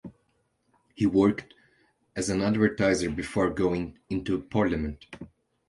He 0.95 1.05
worked 1.05 1.53
as 2.15 2.27
an 2.31 2.41
advertiser 2.41 3.11
before 3.11 3.51
going 3.51 3.99
into 4.09 4.41
parliament. 4.41 5.05